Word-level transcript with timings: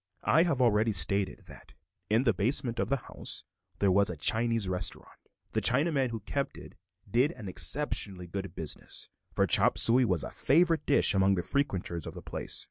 I 0.25 0.41
have 0.41 0.59
already 0.59 0.93
stated 0.93 1.43
that 1.45 1.75
in 2.09 2.23
the 2.23 2.33
basement 2.33 2.79
of 2.79 2.89
the 2.89 3.05
house 3.07 3.43
there 3.77 3.91
was 3.91 4.09
a 4.09 4.17
Chinese 4.17 4.67
restaurant. 4.67 5.19
The 5.51 5.61
Chinaman 5.61 6.09
who 6.09 6.21
kept 6.21 6.57
it 6.57 6.73
did 7.07 7.33
an 7.33 7.47
exceptionally 7.47 8.25
good 8.25 8.55
business; 8.55 9.09
for 9.35 9.45
chop 9.45 9.77
suey 9.77 10.03
was 10.03 10.23
a 10.23 10.31
favorite 10.31 10.87
dish 10.87 11.13
among 11.13 11.35
the 11.35 11.43
frequenters 11.43 12.07
of 12.07 12.15
the 12.15 12.23
place. 12.23 12.59